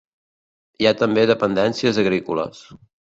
Hi 0.83 0.87
ha 0.87 0.93
també 1.01 1.25
dependències 1.33 2.01
agrícoles. 2.05 2.65